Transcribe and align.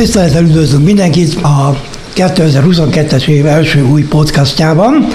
Tisztelettel 0.00 0.42
üdvözlünk 0.42 0.84
mindenkit 0.84 1.34
a 1.42 1.80
2022-es 2.14 3.28
év 3.28 3.46
első 3.46 3.84
új 3.84 4.02
podcastjában. 4.02 5.06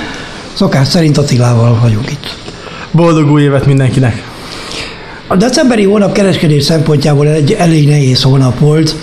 Szokás 0.54 0.88
szerint 0.88 1.18
Attilával 1.18 1.80
vagyunk 1.82 2.12
itt. 2.12 2.36
Boldog 2.92 3.32
új 3.32 3.42
évet 3.42 3.66
mindenkinek! 3.66 4.24
A 5.28 5.36
decemberi 5.36 5.84
hónap 5.84 6.12
kereskedés 6.12 6.64
szempontjából 6.64 7.28
egy 7.28 7.52
elég 7.52 7.88
nehéz 7.88 8.22
hónap 8.22 8.60
volt. 8.60 8.96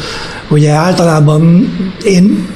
Ugye 0.50 0.70
általában 0.70 1.72
én 2.04 2.48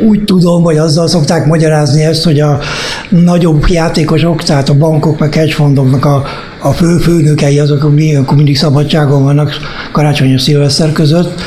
úgy 0.00 0.24
tudom, 0.24 0.62
vagy 0.62 0.76
azzal 0.76 1.08
szokták 1.08 1.46
magyarázni 1.46 2.04
ezt, 2.04 2.24
hogy 2.24 2.40
a 2.40 2.58
nagyobb 3.08 3.64
játékosok, 3.68 4.42
tehát 4.42 4.68
a 4.68 4.74
bankok, 4.74 5.18
meg 5.18 5.34
hedgefondoknak 5.34 6.04
a, 6.04 6.24
a 6.60 6.72
fő 6.72 6.96
főnökei, 6.96 7.58
azok 7.58 7.82
akkor 7.82 8.36
mindig 8.36 8.56
szabadságon 8.56 9.22
vannak 9.22 9.52
karácsony 9.92 10.28
és 10.28 10.42
szilveszter 10.42 10.92
között. 10.92 11.40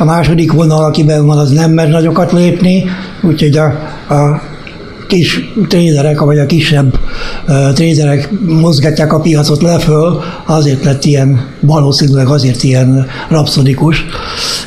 A 0.00 0.04
második 0.04 0.52
vonal, 0.52 0.84
akiben 0.84 1.26
van, 1.26 1.38
az 1.38 1.50
nem 1.50 1.70
mer 1.70 1.88
nagyokat 1.88 2.32
lépni, 2.32 2.84
úgyhogy 3.22 3.56
a, 3.56 3.64
a 4.14 4.42
kis 5.06 5.52
tréderek, 5.68 6.20
vagy 6.20 6.38
a 6.38 6.46
kisebb 6.46 6.98
tréderek 7.74 8.30
mozgatják 8.46 9.12
a 9.12 9.20
piacot 9.20 9.62
leföl, 9.62 10.22
azért 10.46 10.84
lett 10.84 11.04
ilyen, 11.04 11.46
valószínűleg 11.60 12.28
azért 12.28 12.62
ilyen 12.62 13.06
rapszodikus, 13.28 14.04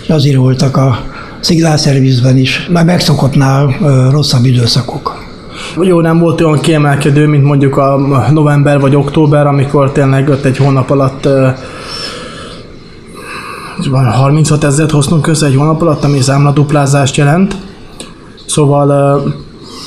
és 0.04 0.10
azért 0.10 0.38
voltak 0.38 0.78
a 0.78 1.00
szignálszervizben 1.40 2.38
is, 2.38 2.68
már 2.72 2.86
megszokottnál 2.86 3.76
rosszabb 4.12 4.46
időszakok. 4.46 5.24
Jó, 5.82 6.02
nem 6.02 6.20
volt 6.20 6.42
olyan 6.42 6.60
kiemelkedő, 6.60 7.28
mint 7.28 7.44
mondjuk 7.44 7.78
a 7.78 7.98
november 8.32 8.80
vagy 8.80 8.96
október, 8.96 9.48
amikor 9.48 9.92
tényleg 9.92 10.30
ott 10.30 10.46
egy 10.46 10.58
hónap 10.58 10.90
alatt 10.90 11.26
uh, 11.26 11.48
36 13.92 14.64
ezeret 14.64 14.92
hoztunk 14.92 15.28
össze 15.28 15.46
egy 15.46 15.56
hónap 15.56 15.82
alatt, 15.82 16.04
ami 16.04 16.22
számladuplázást 16.22 17.16
jelent. 17.16 17.56
Szóval 18.46 19.18
uh, 19.26 19.34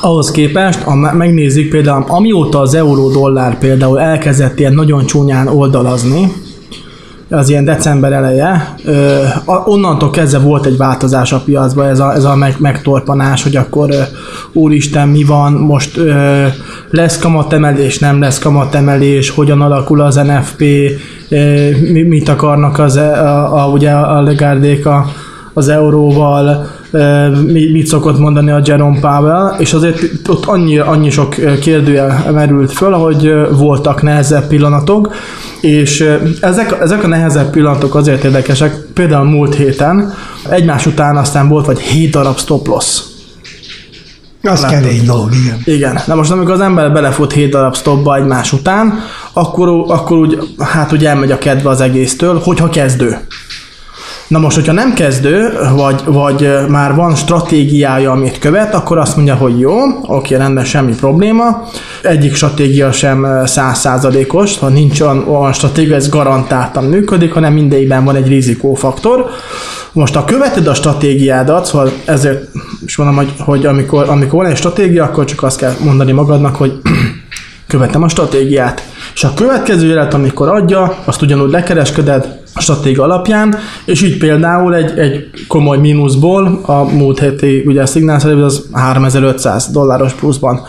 ahhoz 0.00 0.30
képest, 0.30 0.82
ha 0.82 0.94
megnézik 0.94 1.70
például, 1.70 2.04
amióta 2.08 2.60
az 2.60 2.74
euró-dollár 2.74 3.58
például 3.58 4.00
elkezdett 4.00 4.58
ilyen 4.58 4.74
nagyon 4.74 5.06
csúnyán 5.06 5.48
oldalazni, 5.48 6.32
az 7.30 7.48
ilyen 7.48 7.64
december 7.64 8.12
eleje, 8.12 8.74
ö, 8.84 9.22
onnantól 9.64 10.10
kezdve 10.10 10.38
volt 10.38 10.66
egy 10.66 10.76
változás 10.76 11.32
a 11.32 11.42
piacban, 11.44 11.86
ez 11.86 12.00
a, 12.00 12.14
ez 12.14 12.24
a 12.24 12.36
meg, 12.36 12.54
megtorpanás, 12.58 13.42
hogy 13.42 13.56
akkor 13.56 13.90
ö, 13.90 14.00
úristen, 14.52 15.08
mi 15.08 15.24
van, 15.24 15.52
most 15.52 15.96
ö, 15.96 16.46
lesz 16.90 17.18
kamatemelés, 17.18 17.98
nem 17.98 18.20
lesz 18.20 18.38
kamatemelés, 18.38 19.30
hogyan 19.30 19.60
alakul 19.60 20.00
az 20.00 20.14
NFP, 20.14 20.62
ö, 21.28 21.70
mit 21.90 22.28
akarnak 22.28 22.78
az, 22.78 22.96
a, 22.96 23.64
a, 23.64 23.68
ugye 23.68 23.90
a 23.90 24.22
legárdék 24.22 24.86
a, 24.86 25.06
az 25.56 25.68
euróval, 25.68 26.66
mit 27.46 27.86
szokott 27.86 28.18
mondani 28.18 28.50
a 28.50 28.60
Jerome 28.64 28.98
Powell, 29.00 29.54
és 29.58 29.72
azért 29.72 30.28
ott 30.28 30.44
annyi, 30.44 30.78
annyi 30.78 31.10
sok 31.10 31.34
kérdőjel 31.60 32.30
merült 32.32 32.72
föl, 32.72 32.92
hogy 32.92 33.32
voltak 33.58 34.02
nehezebb 34.02 34.46
pillanatok, 34.46 35.14
és 35.60 36.08
ezek, 36.40 36.76
ezek 36.80 37.04
a 37.04 37.06
nehezebb 37.06 37.50
pillanatok 37.50 37.94
azért 37.94 38.24
érdekesek, 38.24 38.74
például 38.94 39.24
múlt 39.24 39.54
héten 39.54 40.14
egymás 40.50 40.86
után 40.86 41.16
aztán 41.16 41.48
volt 41.48 41.66
vagy 41.66 41.80
7 41.80 42.10
darab 42.10 42.38
stop 42.38 42.66
loss. 42.66 43.00
Az 44.42 44.60
Látod? 44.60 44.78
kemény 44.78 45.04
dolog, 45.04 45.34
igen. 45.34 45.60
Igen. 45.64 46.00
Na 46.06 46.14
most 46.14 46.30
amikor 46.30 46.52
az 46.52 46.60
ember 46.60 46.92
belefut 46.92 47.32
7 47.32 47.50
darab 47.50 47.76
stopba 47.76 48.16
egymás 48.16 48.52
után, 48.52 48.98
akkor, 49.32 49.84
akkor 49.88 50.18
úgy, 50.18 50.38
hát 50.58 50.92
úgy 50.92 51.04
elmegy 51.04 51.30
a 51.30 51.38
kedve 51.38 51.68
az 51.68 51.80
egésztől, 51.80 52.40
hogyha 52.44 52.68
kezdő. 52.68 53.18
Na 54.28 54.38
most, 54.38 54.56
hogyha 54.56 54.72
nem 54.72 54.92
kezdő, 54.92 55.52
vagy, 55.74 56.02
vagy 56.04 56.48
már 56.68 56.94
van 56.94 57.14
stratégiája, 57.14 58.10
amit 58.10 58.38
követ, 58.38 58.74
akkor 58.74 58.98
azt 58.98 59.16
mondja, 59.16 59.34
hogy 59.34 59.58
jó, 59.58 59.78
oké, 60.02 60.34
rendben, 60.34 60.64
semmi 60.64 60.94
probléma. 60.94 61.68
Egyik 62.02 62.34
stratégia 62.34 62.92
sem 62.92 63.26
százszázalékos, 63.44 64.58
ha 64.58 64.68
nincs 64.68 65.00
olyan, 65.00 65.28
olyan 65.28 65.52
stratégia, 65.52 65.94
ez 65.94 66.08
garantáltan 66.08 66.84
működik, 66.84 67.32
hanem 67.32 67.52
mindegyikben 67.52 68.04
van 68.04 68.16
egy 68.16 68.28
rizikófaktor. 68.28 69.26
Most 69.92 70.14
ha 70.14 70.24
követed 70.24 70.66
a 70.66 70.74
stratégiádat, 70.74 71.64
szóval 71.64 71.92
ezért 72.04 72.48
is 72.86 72.96
mondom, 72.96 73.16
hogy, 73.16 73.32
hogy 73.38 73.66
amikor, 73.66 74.08
amikor 74.08 74.42
van 74.42 74.50
egy 74.50 74.56
stratégia, 74.56 75.04
akkor 75.04 75.24
csak 75.24 75.42
azt 75.42 75.58
kell 75.58 75.72
mondani 75.84 76.12
magadnak, 76.12 76.56
hogy 76.56 76.72
követem 77.68 78.02
a 78.02 78.08
stratégiát. 78.08 78.82
És 79.14 79.24
a 79.24 79.34
következő 79.34 79.88
élet, 79.88 80.14
amikor 80.14 80.48
adja, 80.48 80.96
azt 81.04 81.22
ugyanúgy 81.22 81.50
lekereskeded, 81.50 82.44
stratégia 82.60 83.02
alapján, 83.02 83.54
és 83.84 84.02
így 84.02 84.18
például 84.18 84.74
egy, 84.74 84.98
egy 84.98 85.30
komoly 85.48 85.78
mínuszból 85.78 86.60
a 86.62 86.82
múlt 86.82 87.18
heti 87.18 87.62
ugye 87.66 87.82
a 87.82 87.86
szignál 87.86 88.42
az 88.42 88.66
3500 88.72 89.70
dolláros 89.70 90.12
pluszban 90.12 90.60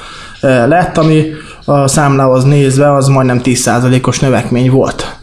eh, 0.42 0.68
lett, 0.68 0.98
ami 0.98 1.26
a 1.66 1.88
számlához 1.88 2.44
nézve 2.44 2.94
az 2.94 3.08
majdnem 3.08 3.42
10%-os 3.44 4.20
növekmény 4.20 4.70
volt. 4.70 5.16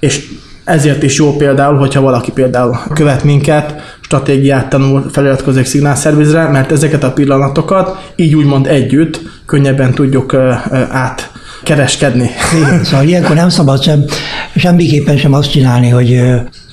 És 0.00 0.26
ezért 0.64 1.02
is 1.02 1.18
jó 1.18 1.36
például, 1.36 1.76
hogyha 1.76 2.00
valaki 2.00 2.32
például 2.32 2.78
követ 2.94 3.24
minket, 3.24 3.74
stratégiát 4.00 4.68
tanul, 4.68 5.04
feliratkozik 5.12 5.64
szignálszervizre, 5.64 6.48
mert 6.48 6.72
ezeket 6.72 7.04
a 7.04 7.12
pillanatokat 7.12 8.12
így 8.16 8.34
úgymond 8.34 8.66
együtt 8.66 9.20
könnyebben 9.46 9.94
tudjuk 9.94 10.32
eh, 10.32 10.66
eh, 10.70 10.96
át 10.96 11.32
kereskedni. 11.64 12.30
Igen, 12.56 12.84
szóval 12.84 13.06
ilyenkor 13.06 13.36
nem 13.36 13.48
szabad 13.48 13.82
sem, 13.82 14.04
semmiképpen 14.56 15.16
sem 15.16 15.32
azt 15.32 15.50
csinálni, 15.50 15.88
hogy 15.88 16.22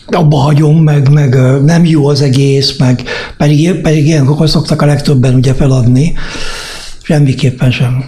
abba 0.05 0.37
hagyom, 0.37 0.83
meg, 0.83 1.09
meg 1.09 1.37
nem 1.63 1.85
jó 1.85 2.07
az 2.07 2.21
egész, 2.21 2.77
meg 2.77 3.03
pedig, 3.37 3.81
pedig 3.81 4.07
ilyenkor 4.07 4.49
szoktak 4.49 4.81
a 4.81 4.85
legtöbben 4.85 5.35
ugye 5.35 5.53
feladni. 5.53 6.13
Semmiképpen 7.01 7.71
sem. 7.71 8.05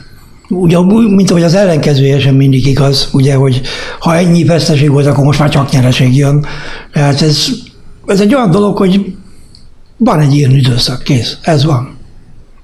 Ugye, 0.50 0.78
mint 1.10 1.30
ahogy 1.30 1.44
az 1.44 1.54
ellenkezője 1.54 2.20
sem 2.20 2.36
mindig 2.36 2.68
igaz, 2.68 3.10
ugye, 3.12 3.36
hogy 3.36 3.62
ha 4.00 4.16
ennyi 4.16 4.44
veszteség 4.44 4.90
volt, 4.90 5.06
akkor 5.06 5.24
most 5.24 5.40
már 5.40 5.50
csak 5.50 5.72
nyereség 5.72 6.16
jön. 6.16 6.46
Tehát 6.94 7.22
ez, 7.22 7.48
ez 8.06 8.20
egy 8.20 8.36
olyan 8.36 8.52
dolog, 8.52 8.78
hogy 8.78 9.16
van 9.98 10.20
egy 10.20 10.36
ilyen 10.36 10.52
időszak, 10.52 11.04
kész, 11.04 11.38
ez 11.42 11.66
van. 11.66 11.93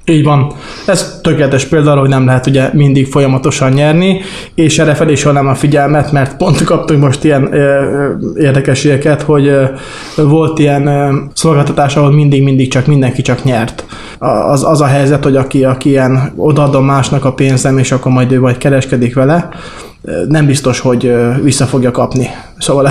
Így 0.10 0.24
van. 0.24 0.52
Ez 0.86 1.20
tökéletes 1.22 1.66
példa 1.66 1.92
arra, 1.92 2.00
hogy 2.00 2.10
nem 2.10 2.26
lehet 2.26 2.48
ugye 2.48 2.70
mindig 2.74 3.08
folyamatosan 3.08 3.72
nyerni, 3.72 4.22
és 4.56 4.80
erre 4.80 4.94
fel 4.94 5.10
is 5.10 5.24
nem 5.24 5.48
a 5.48 5.56
figyelmet, 5.56 6.12
mert 6.12 6.38
pont 6.38 6.64
kaptunk 6.64 7.02
most 7.02 7.24
ilyen 7.24 7.54
ö, 7.54 8.10
érdekességeket, 8.36 9.22
hogy 9.22 9.48
ö, 9.48 9.64
volt 10.16 10.60
ilyen 10.60 10.88
ö, 10.88 11.16
szolgáltatás, 11.34 11.96
ahol 11.96 12.12
mindig-mindig 12.12 12.72
csak 12.72 12.86
mindenki 12.86 13.22
csak 13.22 13.44
nyert. 13.44 13.86
Az, 14.50 14.64
az 14.64 14.82
a 14.82 14.86
helyzet, 14.86 15.24
hogy 15.24 15.36
aki, 15.36 15.64
aki 15.64 15.90
ilyen 15.90 16.34
odaadom 16.36 16.86
másnak 16.86 17.26
a 17.26 17.34
pénzem, 17.34 17.78
és 17.78 17.92
akkor 17.92 18.12
majd 18.12 18.32
ő 18.32 18.40
vagy 18.40 18.58
kereskedik 18.58 19.16
vele, 19.16 19.50
nem 20.28 20.46
biztos, 20.46 20.80
hogy 20.80 21.14
vissza 21.42 21.66
fogja 21.66 21.92
kapni. 21.92 22.30
Szóval 22.58 22.90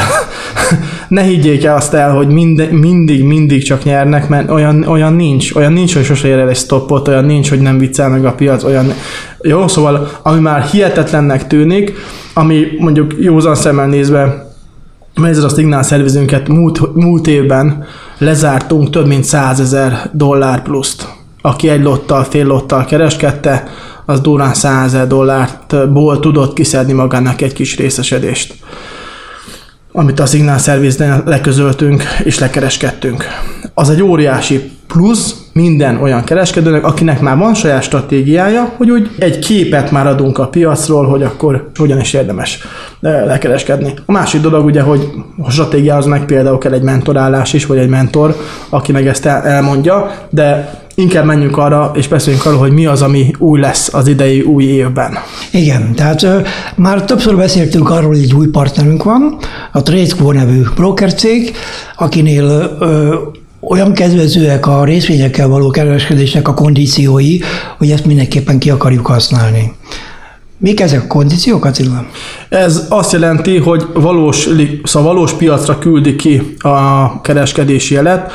ne 1.09 1.23
higgyék 1.23 1.65
el 1.65 1.77
azt 1.77 1.95
el, 1.95 2.15
hogy 2.15 2.29
mind, 2.29 2.71
mindig, 2.71 3.25
mindig 3.25 3.63
csak 3.63 3.85
nyernek, 3.85 4.29
mert 4.29 4.51
olyan, 4.51 4.83
olyan 4.83 5.13
nincs. 5.13 5.55
Olyan 5.55 5.73
nincs, 5.73 5.95
hogy 5.95 6.05
sose 6.05 6.29
ér 6.29 6.39
el 6.39 6.49
egy 6.49 6.57
stoppot, 6.57 7.09
olyan 7.09 7.25
nincs, 7.25 7.49
hogy 7.49 7.61
nem 7.61 7.79
viccel 7.79 8.09
meg 8.09 8.25
a 8.25 8.33
piac, 8.33 8.65
olyan... 8.65 8.93
Jó, 9.41 9.69
szóval 9.69 10.11
ami 10.23 10.41
már 10.41 10.63
hihetetlennek 10.63 11.47
tűnik, 11.47 11.93
ami 12.35 12.67
mondjuk 12.79 13.15
józan 13.19 13.55
szemmel 13.55 13.87
nézve 13.87 14.47
ezzel 15.27 15.45
a 15.45 15.49
szignál 15.49 15.83
szervizünket 15.83 16.49
múlt, 16.49 16.95
múlt 16.95 17.27
évben 17.27 17.85
lezártunk 18.19 18.91
több 18.91 19.07
mint 19.07 19.25
100 19.25 19.61
ezer 19.61 20.11
dollár 20.13 20.63
pluszt. 20.63 21.09
Aki 21.41 21.69
egy 21.69 21.83
lottal, 21.83 22.25
fél 22.25 22.47
lottal 22.47 22.85
kereskedte, 22.85 23.69
az 24.07 24.21
durán 24.21 24.55
100 24.55 24.97
dollártból 25.09 26.21
tudott 26.21 26.53
kiszedni 26.53 26.93
magának 26.93 27.41
egy 27.41 27.53
kis 27.53 27.77
részesedést 27.77 28.55
amit 29.93 30.21
a 30.21 30.27
Signal 30.27 30.59
Service-nél 30.59 31.23
leközöltünk 31.27 32.03
és 32.25 32.39
lekereskedtünk. 32.39 33.25
Az 33.75 33.91
egy 33.91 34.03
óriási 34.03 34.71
plusz 34.87 35.35
minden 35.53 35.97
olyan 35.97 36.25
kereskedőnek, 36.25 36.85
akinek 36.85 37.21
már 37.21 37.37
van 37.37 37.55
saját 37.55 37.83
stratégiája, 37.83 38.73
hogy 38.77 38.91
úgy 38.91 39.11
egy 39.19 39.39
képet 39.39 39.91
már 39.91 40.07
adunk 40.07 40.39
a 40.39 40.49
piacról, 40.49 41.07
hogy 41.07 41.23
akkor 41.23 41.71
hogyan 41.75 42.01
is 42.01 42.13
érdemes 42.13 42.59
eh, 43.01 43.25
lekereskedni. 43.25 43.95
A 44.07 44.13
másik 44.13 44.41
dolog 44.41 44.65
ugye, 44.65 44.81
hogy 44.81 45.09
a 45.43 45.51
stratégiához 45.51 46.07
meg 46.07 46.25
például 46.25 46.59
kell 46.59 46.73
egy 46.73 46.83
mentorálás 46.83 47.53
is, 47.53 47.67
vagy 47.67 47.79
egy 47.79 47.89
mentor, 47.89 48.37
aki 48.69 48.93
meg 48.93 49.07
ezt 49.07 49.27
elmondja, 49.27 50.11
de 50.31 50.79
inkább 50.99 51.25
menjünk 51.25 51.57
arra, 51.57 51.91
és 51.95 52.09
beszéljünk 52.09 52.47
arról, 52.47 52.59
hogy 52.59 52.73
mi 52.73 52.87
az, 52.87 53.03
ami 53.03 53.31
új 53.39 53.61
lesz 53.61 53.95
az 53.95 54.09
idei 54.09 54.41
új 54.41 54.65
évben. 54.65 55.19
Igen, 55.51 55.95
tehát 55.95 56.23
ö, 56.23 56.41
már 56.75 57.05
többször 57.05 57.37
beszéltünk 57.37 57.91
arról, 57.91 58.09
hogy 58.09 58.23
egy 58.23 58.35
új 58.35 58.47
partnerünk 58.47 59.03
van, 59.03 59.39
a 59.73 59.83
TradeCo 59.83 60.33
nevű 60.33 60.63
broker 60.75 61.15
cég, 61.15 61.57
akinél 61.97 62.77
ö, 62.81 63.15
olyan 63.61 63.93
kedvezőek 63.93 64.67
a 64.67 64.85
részvényekkel 64.85 65.49
való 65.49 65.71
kereskedésnek 65.71 66.49
a 66.49 66.55
kondíciói, 66.55 67.39
hogy 67.79 67.91
ezt 67.91 68.07
mindenképpen 68.07 68.59
ki 68.59 68.71
akarjuk 68.71 69.07
használni. 69.07 69.73
Mik 70.61 70.81
ezek 70.81 71.03
a 71.03 71.07
kondíciók, 71.07 71.65
Attila? 71.65 72.07
Ez 72.49 72.87
azt 72.89 73.13
jelenti, 73.13 73.59
hogy 73.59 73.87
valós, 73.95 74.49
szóval 74.83 75.13
valós 75.13 75.33
piacra 75.33 75.79
küldi 75.79 76.17
ki 76.17 76.55
a 76.59 77.21
kereskedési 77.21 77.95
jelet, 77.95 78.33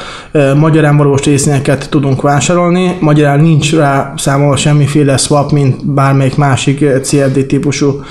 magyarán 0.58 0.98
valós 0.98 1.24
részvényeket 1.24 1.90
tudunk 1.90 2.22
vásárolni, 2.22 2.98
magyarán 3.00 3.40
nincs 3.40 3.75
rá 3.75 4.14
számolva 4.18 4.56
semmiféle 4.56 5.18
swap, 5.18 5.52
mint 5.52 5.94
bármelyik 5.94 6.36
másik 6.36 6.86
CFD 7.02 7.46
típusú 7.46 8.04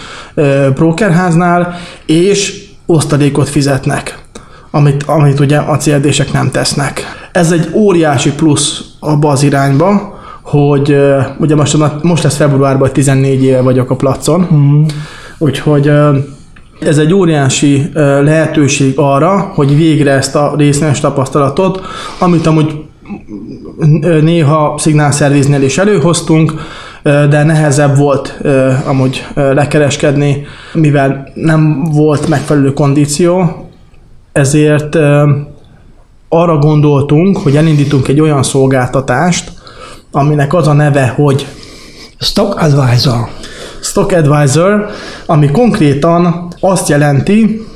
brokerháznál, 0.75 1.75
és 2.07 2.65
osztalékot 2.87 3.49
fizetnek, 3.49 4.19
amit, 4.71 5.03
amit 5.03 5.41
ugye 5.41 5.59
a 5.59 5.77
CFD-sek 5.77 6.33
nem 6.33 6.51
tesznek. 6.51 7.03
Ez 7.33 7.53
egy 7.53 7.71
óriási 7.75 8.33
plusz 8.33 8.81
abba 9.01 9.29
az 9.29 9.43
irányba, 9.43 10.12
hogy 10.53 10.97
ugye 11.39 11.55
most, 11.55 12.03
most 12.03 12.23
lesz 12.23 12.37
februárban 12.37 12.91
14 12.93 13.45
éve 13.45 13.61
vagyok 13.61 13.91
a 13.91 13.97
placon, 13.97 14.49
mm. 14.55 14.83
úgyhogy 15.39 15.91
ez 16.81 16.99
egy 16.99 17.15
óriási 17.15 17.91
lehetőség 17.95 18.93
arra, 18.97 19.51
hogy 19.55 19.77
végre 19.77 20.11
ezt 20.11 20.37
a 20.37 20.55
részletes 20.57 21.01
tapasztalatot, 21.01 21.81
amit 22.19 22.47
amúgy 22.47 22.85
néha 24.23 24.75
szignálszerviznél 24.79 25.63
is 25.63 25.79
előhoztunk, 25.79 26.53
de 27.03 27.43
nehezebb 27.43 27.97
volt 27.97 28.41
amúgy 28.87 29.27
lekereskedni, 29.35 30.47
mivel 30.73 31.29
nem 31.35 31.85
volt 31.85 32.29
megfelelő 32.29 32.73
kondíció, 32.73 33.67
ezért 34.33 34.95
arra 36.29 36.59
gondoltunk, 36.59 37.37
hogy 37.37 37.57
elindítunk 37.57 38.09
egy 38.09 38.21
olyan 38.21 38.43
szolgáltatást, 38.43 39.62
aminek 40.13 40.55
az 40.55 40.69
a 40.69 40.73
neve, 40.73 41.07
hogy 41.07 41.47
Stock 42.19 42.61
Advisor. 42.61 43.29
Stock 43.81 44.13
Advisor, 44.13 44.91
ami 45.27 45.51
konkrétan 45.51 46.55
azt 46.61 46.89
jelenti, 46.89 47.67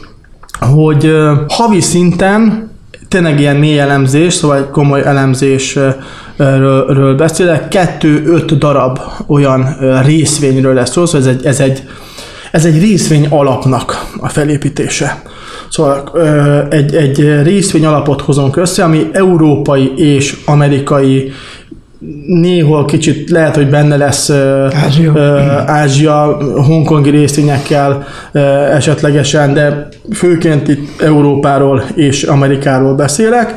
hogy 0.58 1.12
havi 1.48 1.80
szinten 1.80 2.70
tényleg 3.08 3.40
ilyen 3.40 3.56
mély 3.56 3.78
elemzés, 3.78 4.34
szóval 4.34 4.70
komoly 4.70 5.02
elemzésről 5.04 7.14
beszélek, 7.16 7.68
kettő-öt 7.68 8.58
darab 8.58 8.98
olyan 9.26 9.76
részvényről 10.02 10.74
lesz 10.74 10.90
szó, 10.90 11.06
szóval 11.06 11.20
ez 11.20 11.36
egy, 11.36 11.46
ez 11.46 11.60
egy, 11.60 11.82
ez 12.50 12.64
egy 12.64 12.80
részvény 12.80 13.26
alapnak 13.30 14.06
a 14.20 14.28
felépítése. 14.28 15.22
Szóval 15.68 16.10
egy, 16.70 16.94
egy 16.94 17.42
részvény 17.42 17.86
alapot 17.86 18.20
hozunk 18.20 18.56
össze, 18.56 18.84
ami 18.84 19.08
európai 19.12 19.92
és 19.96 20.36
amerikai 20.46 21.32
néhol 22.26 22.84
kicsit 22.84 23.30
lehet, 23.30 23.54
hogy 23.54 23.70
benne 23.70 23.96
lesz 23.96 24.30
Ázsia, 24.84 25.12
Ázsia 25.66 26.38
hongkongi 26.66 27.10
részvényekkel 27.10 28.06
esetlegesen, 28.72 29.54
de 29.54 29.88
főként 30.14 30.68
itt 30.68 31.02
Európáról 31.02 31.84
és 31.94 32.22
Amerikáról 32.22 32.94
beszélek. 32.94 33.54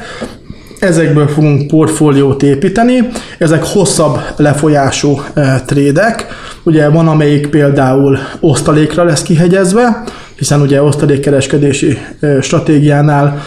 Ezekből 0.80 1.28
fogunk 1.28 1.68
portfóliót 1.68 2.44
építeni. 2.44 3.08
Ezek 3.38 3.64
hosszabb 3.64 4.20
lefolyású 4.38 5.22
trédek. 5.66 6.28
Ugye 6.64 6.90
van, 6.90 7.08
amelyik 7.08 7.48
például 7.48 8.18
osztalékra 8.40 9.04
lesz 9.04 9.22
kihegyezve, 9.22 10.04
hiszen 10.38 10.62
ugye 10.62 10.84
osztalékkereskedési 10.84 11.98
stratégiánál 12.42 13.42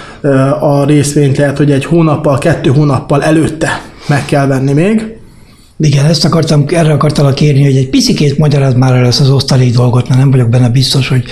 a 0.60 0.84
részvényt 0.84 1.36
lehet, 1.36 1.56
hogy 1.56 1.70
egy 1.70 1.84
hónappal, 1.84 2.38
kettő 2.38 2.70
hónappal 2.70 3.22
előtte 3.22 3.80
meg 4.06 4.24
kell 4.24 4.46
venni 4.46 4.72
még. 4.72 5.16
Igen, 5.78 6.04
ezt 6.04 6.24
akartam, 6.24 6.64
erre 6.68 6.92
akartalak 6.92 7.34
kérni, 7.34 7.64
hogy 7.64 7.76
egy 7.76 7.88
picikét 7.88 8.38
magyaráz 8.38 8.74
már 8.74 8.94
el 8.94 9.06
ezt 9.06 9.20
az 9.20 9.30
osztalék 9.30 9.74
dolgot, 9.74 10.08
mert 10.08 10.20
nem 10.20 10.30
vagyok 10.30 10.48
benne 10.48 10.68
biztos, 10.68 11.08
hogy 11.08 11.24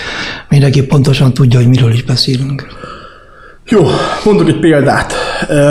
mindenki 0.48 0.82
pontosan 0.82 1.34
tudja, 1.34 1.58
hogy 1.58 1.68
miről 1.68 1.92
is 1.92 2.02
beszélünk. 2.02 2.66
Jó, 3.68 3.86
mondok 4.24 4.48
egy 4.48 4.58
példát. 4.58 5.12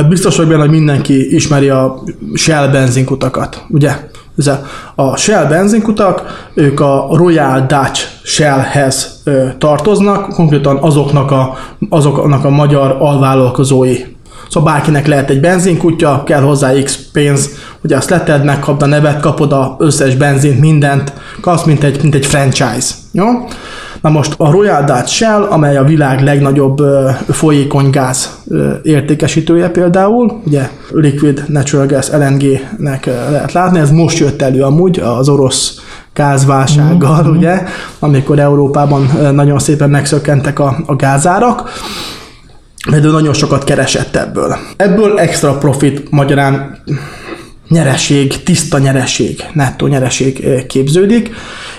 Biztos 0.10 0.36
vagyok 0.36 0.51
benne, 0.51 0.62
hogy 0.63 0.72
mindenki 0.72 1.36
ismeri 1.36 1.69
a 1.69 2.04
Shell 2.34 2.68
benzinkutakat, 2.68 3.66
ugye? 3.69 3.92
Ez 4.38 4.52
a 4.95 5.18
Shell 5.18 5.45
benzinkutak, 5.45 6.50
ők 6.54 6.80
a 6.80 7.07
Royal 7.12 7.60
Dutch 7.60 8.06
Shellhez 8.24 9.24
tartoznak, 9.57 10.34
konkrétan 10.34 10.78
azoknak 10.78 11.31
a, 11.31 11.57
azoknak 11.90 12.45
a 12.45 12.50
magyar 12.50 12.95
alvállalkozói. 13.00 13.95
Szóval 14.50 14.74
bárkinek 14.74 15.07
lehet 15.07 15.30
egy 15.30 15.40
benzinkutya, 15.40 16.24
kell 16.25 16.42
hozzá 16.42 16.72
X 16.84 17.00
pénz, 17.12 17.50
hogy 17.81 17.94
azt 17.94 18.10
leted, 18.10 18.44
megkapd 18.44 18.81
a 18.81 18.86
nevet, 18.86 19.19
kapod 19.19 19.51
az 19.51 19.68
összes 19.78 20.16
benzint, 20.16 20.60
mindent, 20.60 21.13
kapsz, 21.42 21.63
mint 21.63 21.84
egy, 21.84 22.01
mint 22.01 22.16
egy 22.16 22.25
franchise. 22.25 22.94
Jó? 23.12 23.25
Na 24.01 24.10
most 24.10 24.34
a 24.38 24.51
Royal 24.51 24.84
Dutch 24.84 25.07
Shell, 25.07 25.42
amely 25.42 25.78
a 25.78 25.84
világ 25.84 26.24
legnagyobb 26.24 26.81
folyékony 27.30 27.90
gáz 27.90 28.40
értékesítője 28.84 29.69
például, 29.69 30.42
ugye 30.46 30.69
Liquid 30.92 31.44
Natural 31.48 31.86
Gas 31.86 32.10
LNG-nek 32.12 33.06
lehet 33.06 33.52
látni, 33.52 33.80
ez 33.80 33.92
most 33.92 34.18
jött 34.18 34.42
elő 34.42 34.62
amúgy 34.62 35.00
az 35.00 35.30
orosz 35.30 35.80
gázválsággal, 36.13 37.22
mm-hmm. 37.24 37.38
ugye, 37.38 37.63
amikor 38.00 38.40
Európában 38.40 39.10
nagyon 39.34 39.60
szépen 39.60 39.90
megszökkentek 39.90 40.60
a, 40.60 40.78
a 40.86 40.95
gázárak, 40.95 41.69
de 42.88 43.00
nagyon 43.00 43.34
sokat 43.34 43.64
keresett 43.64 44.16
ebből. 44.16 44.58
Ebből 44.78 45.20
extra 45.20 45.58
profit, 45.58 46.12
magyarán 46.12 46.84
nyereség, 47.68 48.44
tiszta 48.44 48.78
nyereség, 48.78 49.44
nettó 49.54 49.88
nyereség 49.88 50.66
képződik, 50.68 51.31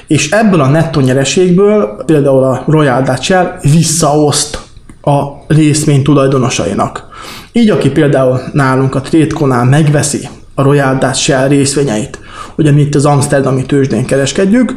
és 0.07 0.31
ebből 0.31 0.61
a 0.61 0.69
nettó 0.69 1.01
nyereségből 1.01 2.03
például 2.07 2.45
a 2.45 2.65
Royal 2.67 3.03
Dutch 3.03 3.23
Shell 3.23 3.59
visszaoszt 3.63 4.61
a 5.03 5.23
részvény 5.47 6.03
tulajdonosainak. 6.03 7.05
Így 7.53 7.71
aki 7.71 7.91
például 7.91 8.41
nálunk 8.53 8.95
a 8.95 9.01
Trédkonál 9.01 9.65
megveszi 9.65 10.29
a 10.55 10.63
Royal 10.63 10.99
Dutch 10.99 11.19
Shell 11.19 11.49
részvényeit, 11.49 12.19
ugye 12.57 12.71
mi 12.71 12.81
itt 12.81 12.95
az 12.95 13.05
Amsterdami 13.05 13.67
tőzsdén 13.67 14.05
kereskedjük, 14.05 14.75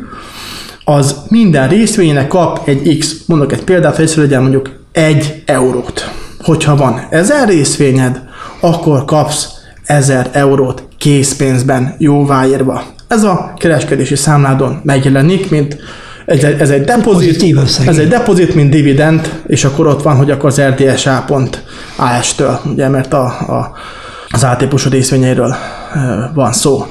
az 0.86 1.16
minden 1.30 1.70
részvénynek 1.70 2.28
kap 2.28 2.68
egy 2.68 2.98
X, 2.98 3.16
mondok 3.26 3.52
egy 3.52 3.64
példát, 3.64 3.96
hogy 3.96 4.14
legyen 4.16 4.42
mondjuk 4.42 4.70
egy 4.94 5.44
eurót. 5.46 6.12
Hogyha 6.40 6.76
van 6.76 7.08
ezer 7.10 7.48
részvényed, 7.48 8.22
akkor 8.60 9.06
kapsz 9.06 9.48
ezer 9.86 10.30
eurót 10.32 10.88
készpénzben 10.98 11.96
jóváírva. 11.98 12.84
Ez 13.08 13.24
a 13.24 13.54
kereskedési 13.58 14.16
számládon 14.16 14.82
megjelenik, 14.84 15.50
mint 15.50 15.78
ez 16.26 16.44
egy, 16.44 16.60
ez 16.60 16.70
egy 16.70 16.84
depozit, 16.84 17.60
ez 17.88 17.98
egy 17.98 18.08
depozit, 18.08 18.56
mint 18.56 18.70
dividend, 18.70 19.42
és 19.48 19.64
akkor 19.64 19.88
ott 19.88 20.02
van, 20.02 20.16
hogy 20.16 20.32
akkor 20.32 20.50
az 20.50 20.62
RDSA.AS-től, 20.62 22.60
ugye, 22.66 22.90
mert 22.90 23.14
a, 23.14 23.26
a, 23.26 23.72
az 24.30 24.46
átípusú 24.46 24.90
részvényeiről 24.90 25.56
van 26.34 26.54
szó. 26.54 26.86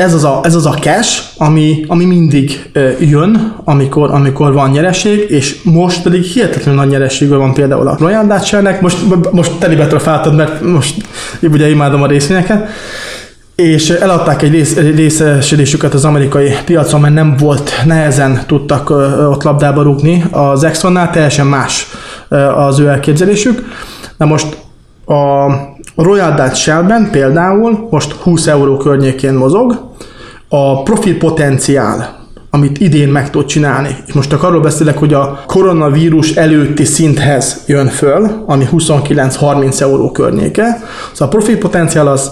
Ez 0.00 0.14
az 0.14 0.24
a, 0.24 0.40
ez 0.42 0.54
az 0.54 0.66
a 0.66 0.70
cash, 0.70 1.22
ami, 1.36 1.84
ami 1.88 2.04
mindig 2.04 2.70
jön, 3.00 3.54
amikor, 3.64 4.10
amikor 4.10 4.52
van 4.52 4.70
nyereség, 4.70 5.30
és 5.30 5.62
most 5.62 6.02
pedig 6.02 6.22
hihetetlenül 6.22 6.80
nagy 6.80 6.90
nyereségű 6.90 7.34
van 7.34 7.54
például 7.54 7.88
a 7.88 7.96
Royal 7.98 8.26
Dutch 8.26 8.80
most, 8.80 8.98
most 9.32 9.52
telibe 9.58 9.86
trafáltad, 9.86 10.34
mert 10.34 10.60
most 10.60 10.94
ugye 11.42 11.68
imádom 11.68 12.02
a 12.02 12.06
részvényeket, 12.06 12.68
és 13.54 13.90
eladták 13.90 14.42
egy 14.42 14.50
rész, 14.50 14.76
részesedésüket 14.76 15.94
az 15.94 16.04
amerikai 16.04 16.52
piacon, 16.64 17.00
mert 17.00 17.14
nem 17.14 17.36
volt, 17.38 17.70
nehezen 17.84 18.42
tudtak 18.46 18.90
ott 19.30 19.42
labdába 19.42 19.82
rúgni. 19.82 20.24
Az 20.30 20.64
Exxonnál 20.64 21.10
teljesen 21.10 21.46
más 21.46 21.86
az 22.56 22.78
ő 22.78 22.88
elképzelésük. 22.88 23.64
Na 24.16 24.26
most 24.26 24.56
a 25.06 25.46
Royal 25.96 26.34
Dutch 26.34 26.54
Shell-ben 26.54 27.08
például 27.10 27.86
most 27.90 28.12
20 28.12 28.46
euró 28.46 28.76
környékén 28.76 29.34
mozog, 29.34 29.89
a 30.52 30.82
profit 30.82 31.18
potenciál, 31.18 32.18
amit 32.50 32.78
idén 32.78 33.08
meg 33.08 33.30
tud 33.30 33.44
csinálni. 33.44 33.96
És 34.06 34.12
most 34.12 34.30
csak 34.30 34.42
arról 34.42 34.60
beszélek, 34.60 34.98
hogy 34.98 35.14
a 35.14 35.42
koronavírus 35.46 36.34
előtti 36.34 36.84
szinthez 36.84 37.62
jön 37.66 37.86
föl, 37.86 38.44
ami 38.46 38.68
29-30 38.72 39.80
euró 39.80 40.10
környéke. 40.10 40.82
Szóval 41.12 41.26
a 41.26 41.28
profit 41.28 41.58
potenciál 41.58 42.06
az 42.06 42.30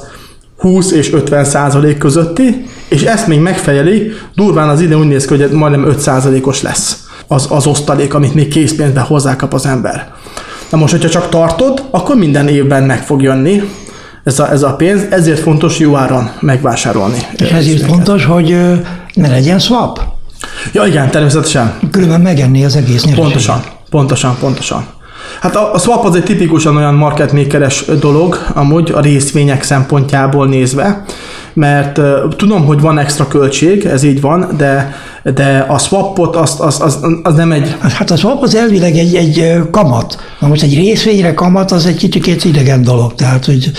20 0.59 0.91
és 0.91 1.13
50 1.13 1.45
százalék 1.45 1.99
közötti, 1.99 2.67
és 2.89 3.03
ezt 3.03 3.27
még 3.27 3.41
megfejeli, 3.41 4.13
durván 4.35 4.69
az 4.69 4.81
ide 4.81 4.97
úgy 4.97 5.09
néz 5.09 5.25
ki, 5.25 5.37
hogy 5.37 5.51
majdnem 5.51 5.87
5 5.87 5.99
százalékos 5.99 6.63
lesz 6.63 7.07
az, 7.27 7.47
az 7.51 7.67
osztalék, 7.67 8.15
amit 8.15 8.35
még 8.35 8.49
készpénzben 8.49 9.05
hozzákap 9.05 9.55
az 9.55 9.67
ember. 9.67 10.13
Na 10.71 10.79
most, 10.79 10.93
hogyha 10.93 11.09
csak 11.09 11.29
tartod, 11.29 11.85
akkor 11.91 12.17
minden 12.17 12.49
évben 12.49 12.83
meg 12.83 13.03
fog 13.05 13.23
jönni 13.23 13.63
ez 14.29 14.39
a, 14.39 14.51
ez 14.51 14.63
a 14.63 14.75
pénz, 14.75 15.03
ezért 15.11 15.39
fontos 15.39 15.79
jó 15.79 15.97
áron 15.97 16.31
megvásárolni. 16.41 17.19
És 17.37 17.51
ezért 17.51 17.87
fontos, 17.87 18.25
hogy 18.25 18.57
ne 19.15 19.29
legyen 19.29 19.59
swap. 19.59 20.01
Ja 20.73 20.87
igen, 20.87 21.11
természetesen. 21.11 21.79
Különben 21.91 22.21
megenni 22.21 22.65
az 22.65 22.77
egész 22.77 23.05
nyereséget. 23.05 23.21
Pontosan, 23.21 23.63
pontosan, 23.91 24.37
pontosan. 24.41 24.87
Hát 25.41 25.57
a, 25.57 25.75
a 25.75 25.79
swap 25.79 26.05
az 26.05 26.15
egy 26.15 26.23
tipikusan 26.23 26.77
olyan 26.77 26.95
market 26.95 27.33
makeres 27.33 27.85
dolog, 28.01 28.39
amúgy 28.55 28.91
a 28.91 29.01
részvények 29.01 29.63
szempontjából 29.63 30.47
nézve, 30.47 31.05
mert 31.59 32.01
tudom, 32.37 32.65
hogy 32.65 32.81
van 32.81 32.99
extra 32.99 33.29
költség, 33.29 33.85
ez 33.85 34.03
így 34.03 34.21
van, 34.21 34.49
de, 34.57 34.95
de 35.35 35.65
a 35.69 35.79
swapot 35.79 36.37
az, 36.37 36.57
az, 36.61 36.81
az, 36.81 36.99
az 37.23 37.35
nem 37.35 37.53
egy... 37.53 37.77
Hát 37.81 38.11
a 38.11 38.17
swap 38.17 38.43
az 38.43 38.55
elvileg 38.55 38.97
egy, 38.97 39.15
egy 39.15 39.61
kamat. 39.71 40.19
Na 40.41 40.49
most 40.49 40.63
egy 40.63 40.75
részvényre 40.75 41.35
kamat 41.35 41.71
az 41.71 41.87
egy 41.87 41.97
kicsit 41.97 42.45
idegen 42.45 42.83
dolog, 42.83 43.15
tehát 43.15 43.45
hogy... 43.45 43.71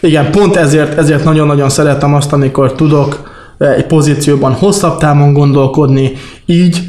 Igen, 0.00 0.30
pont 0.30 0.56
ezért, 0.56 0.98
ezért 0.98 1.24
nagyon-nagyon 1.24 1.68
szeretem 1.68 2.14
azt, 2.14 2.32
amikor 2.32 2.72
tudok 2.72 3.32
egy 3.58 3.86
pozícióban 3.86 4.52
hosszabb 4.52 4.98
távon 4.98 5.32
gondolkodni, 5.32 6.12
így 6.46 6.82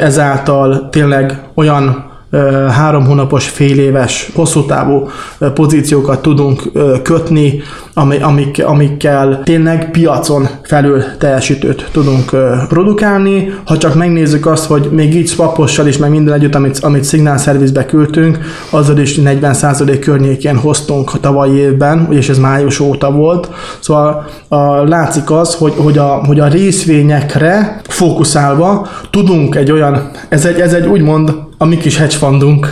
ezáltal 0.00 0.88
tényleg 0.90 1.42
olyan 1.54 2.07
három 2.70 3.06
hónapos, 3.06 3.48
fél 3.48 3.78
éves, 3.78 4.30
hosszú 4.34 4.64
távú 4.64 5.08
pozíciókat 5.54 6.22
tudunk 6.22 6.62
kötni, 7.02 7.62
amik, 8.20 8.64
amikkel 8.66 9.40
tényleg 9.44 9.90
piacon 9.90 10.48
felül 10.62 11.02
teljesítőt 11.18 11.88
tudunk 11.92 12.30
produkálni. 12.68 13.54
Ha 13.64 13.78
csak 13.78 13.94
megnézzük 13.94 14.46
azt, 14.46 14.66
hogy 14.66 14.88
még 14.92 15.14
így 15.14 15.28
swapossal 15.28 15.86
is, 15.86 15.96
meg 15.96 16.10
minden 16.10 16.34
együtt, 16.34 16.54
amit, 16.54 16.78
amit 16.78 17.08
Signal 17.08 17.38
Service-be 17.38 17.86
küldtünk, 17.86 18.38
azzal 18.70 18.98
is 18.98 19.18
40% 19.24 19.96
környékén 20.00 20.56
hoztunk 20.56 21.14
a 21.14 21.20
tavalyi 21.20 21.56
évben, 21.56 22.08
és 22.10 22.28
ez 22.28 22.38
május 22.38 22.80
óta 22.80 23.10
volt. 23.10 23.50
Szóval 23.80 24.26
a, 24.48 24.88
látszik 24.88 25.30
az, 25.30 25.54
hogy, 25.54 25.72
hogy, 25.76 25.98
a, 25.98 26.20
hogy 26.26 26.40
a 26.40 26.48
részvényekre 26.48 27.80
fókuszálva 27.88 28.88
tudunk 29.10 29.54
egy 29.54 29.70
olyan, 29.70 30.10
ez 30.28 30.44
egy, 30.44 30.60
ez 30.60 30.72
egy 30.72 30.86
úgymond 30.86 31.46
a 31.58 31.64
mi 31.64 31.76
kis 31.76 31.96
hedge 31.96 32.16
fundunk, 32.16 32.66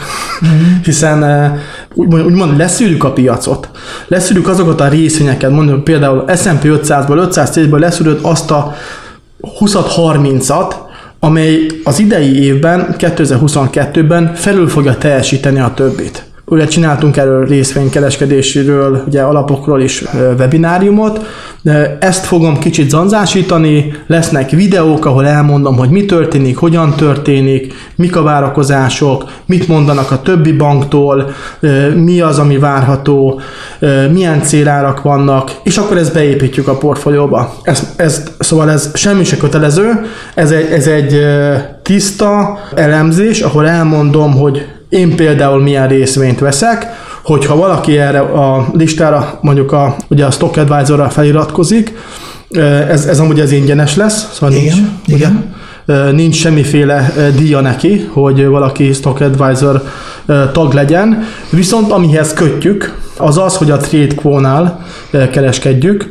mm. 0.45 0.83
hiszen 0.83 1.52
úgymond, 1.95 2.25
úgymond 2.25 2.57
leszűrjük 2.57 3.05
a 3.05 3.12
piacot. 3.12 3.69
Leszűrjük 4.07 4.49
azokat 4.49 4.81
a 4.81 4.88
részvényeket, 4.88 5.50
mondjuk 5.50 5.85
például 5.85 6.25
S&P 6.37 6.64
500-ból, 6.64 7.28
510-ből 7.33 7.78
leszűröd 7.78 8.19
azt 8.23 8.50
a 8.50 8.75
20-30-at, 9.61 10.75
amely 11.21 11.66
az 11.85 11.99
idei 11.99 12.43
évben, 12.43 12.95
2022-ben 12.99 14.35
felül 14.35 14.69
fogja 14.69 14.99
teljesíteni 14.99 15.61
a 15.61 15.73
többit. 15.75 16.25
Ugye 16.49 16.67
csináltunk 16.67 17.17
erről 17.17 17.47
részvénykereskedéséről, 17.47 19.03
ugye 19.07 19.23
alapokról 19.23 19.81
is 19.81 20.05
webináriumot. 20.38 21.21
Ezt 21.99 22.25
fogom 22.25 22.59
kicsit 22.59 22.91
zanzásítani, 22.91 23.95
lesznek 24.07 24.50
videók, 24.50 25.05
ahol 25.05 25.26
elmondom, 25.26 25.76
hogy 25.76 25.91
mi 25.91 26.05
történik, 26.05 26.57
hogyan 26.57 26.95
történik, 26.97 27.75
mik 27.97 28.17
a 28.17 28.23
várakozások, 28.23 29.25
mit 29.47 29.69
mondanak 29.69 30.11
a 30.11 30.23
többi 30.23 30.53
banktól, 30.53 31.31
mi 31.95 32.21
az, 32.21 32.38
ami 32.38 32.59
várható, 32.59 33.41
milyen 34.12 34.43
célárak 34.43 35.03
vannak, 35.03 35.50
és 35.62 35.76
akkor 35.76 35.97
ezt 35.97 36.12
beépítjük 36.12 36.69
a 36.69 36.76
portfólióba. 36.76 37.55
Ez, 37.62 37.93
ez, 37.97 38.23
szóval 38.38 38.71
ez 38.71 38.91
semmi 38.95 39.25
se 39.25 39.37
kötelező, 39.37 40.07
ez 40.35 40.50
egy, 40.50 40.73
ez 40.73 40.87
egy 40.87 41.21
tiszta 41.83 42.59
elemzés, 42.75 43.41
ahol 43.41 43.69
elmondom, 43.69 44.33
hogy 44.33 44.67
én 44.88 45.16
például 45.16 45.62
milyen 45.62 45.88
részvényt 45.88 46.38
veszek, 46.38 46.87
hogyha 47.23 47.57
valaki 47.57 47.99
erre 47.99 48.21
a 48.21 48.66
listára, 48.73 49.38
mondjuk 49.43 49.73
a, 49.73 49.97
ugye 50.09 50.25
a 50.25 50.31
Stock 50.31 50.57
Advisor-ra 50.57 51.09
feliratkozik, 51.09 51.93
ez, 52.88 53.05
ez 53.05 53.21
amúgy 53.21 53.40
ez 53.40 53.52
ingyenes 53.52 53.97
lesz, 53.97 54.33
szóval 54.33 54.57
igen, 54.57 54.75
nincs, 54.75 54.88
igen. 55.07 55.55
Ugye, 55.87 56.11
nincs 56.11 56.37
semmiféle 56.37 57.12
díja 57.37 57.61
neki, 57.61 58.09
hogy 58.12 58.47
valaki 58.47 58.93
Stock 58.93 59.21
Advisor 59.21 59.83
tag 60.52 60.73
legyen, 60.73 61.25
viszont 61.50 61.90
amihez 61.90 62.33
kötjük, 62.33 62.95
az 63.19 63.38
az, 63.38 63.57
hogy 63.57 63.71
a 63.71 63.76
TradeQuo-nál 63.76 64.85
kereskedjük, 65.11 66.11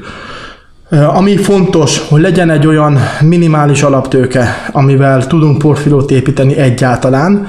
ami 0.89 1.37
fontos, 1.37 2.01
hogy 2.09 2.21
legyen 2.21 2.49
egy 2.49 2.67
olyan 2.67 2.99
minimális 3.21 3.83
alaptőke, 3.83 4.69
amivel 4.71 5.27
tudunk 5.27 5.57
portfóliót 5.57 6.11
építeni 6.11 6.57
egyáltalán, 6.57 7.47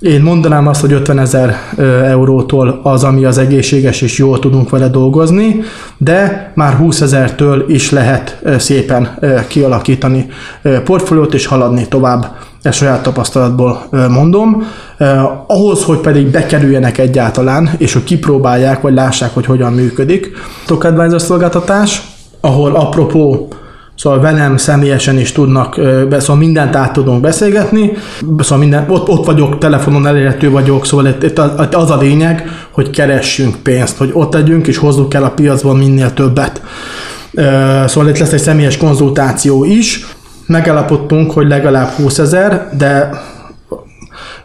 én 0.00 0.22
mondanám 0.22 0.66
azt, 0.66 0.80
hogy 0.80 0.92
50 0.92 1.18
ezer 1.18 1.56
eurótól 2.04 2.80
az, 2.82 3.04
ami 3.04 3.24
az 3.24 3.38
egészséges 3.38 4.00
és 4.00 4.18
jól 4.18 4.38
tudunk 4.38 4.70
vele 4.70 4.88
dolgozni, 4.88 5.60
de 5.96 6.52
már 6.54 6.72
20 6.74 7.00
ezertől 7.00 7.64
is 7.68 7.90
lehet 7.90 8.42
szépen 8.58 9.18
kialakítani 9.48 10.26
portfóliót 10.84 11.34
és 11.34 11.46
haladni 11.46 11.88
tovább. 11.88 12.36
Ezt 12.62 12.76
saját 12.76 13.02
tapasztalatból 13.02 13.88
mondom. 14.08 14.62
Ahhoz, 15.46 15.84
hogy 15.84 15.98
pedig 15.98 16.26
bekerüljenek 16.26 16.98
egyáltalán, 16.98 17.70
és 17.78 17.92
hogy 17.92 18.04
kipróbálják, 18.04 18.80
vagy 18.80 18.94
lássák, 18.94 19.34
hogy 19.34 19.46
hogyan 19.46 19.72
működik. 19.72 20.30
TokAdvisor 20.66 21.20
szolgáltatás, 21.20 22.02
ahol 22.40 22.74
apropó 22.74 23.48
Szóval 23.98 24.20
velem 24.20 24.56
személyesen 24.56 25.18
is 25.18 25.32
tudnak, 25.32 25.74
szóval 26.10 26.36
mindent 26.36 26.76
át 26.76 26.92
tudunk 26.92 27.20
beszélgetni, 27.20 27.92
szóval 28.38 28.58
minden, 28.58 28.84
ott, 28.88 29.08
ott 29.08 29.26
vagyok, 29.26 29.58
telefonon 29.58 30.06
elérhető 30.06 30.50
vagyok, 30.50 30.86
szóval 30.86 31.06
itt 31.06 31.38
az 31.74 31.90
a 31.90 31.96
lényeg, 31.96 32.48
hogy 32.70 32.90
keressünk 32.90 33.56
pénzt, 33.56 33.96
hogy 33.96 34.10
ott 34.12 34.32
legyünk 34.32 34.66
és 34.66 34.76
hozzuk 34.76 35.14
el 35.14 35.24
a 35.24 35.30
piacban 35.30 35.76
minél 35.76 36.12
többet. 36.12 36.62
Szóval 37.86 38.08
itt 38.08 38.18
lesz 38.18 38.32
egy 38.32 38.40
személyes 38.40 38.76
konzultáció 38.76 39.64
is, 39.64 40.06
megállapodtunk, 40.46 41.30
hogy 41.30 41.48
legalább 41.48 41.88
20 41.88 42.18
ezer, 42.18 42.68
de 42.76 43.10